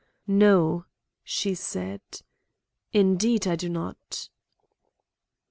"No," 0.25 0.85
she 1.23 1.53
said. 1.53 2.01
"Indeed 2.91 3.45
I 3.45 3.55
do 3.55 3.69
not." 3.69 4.29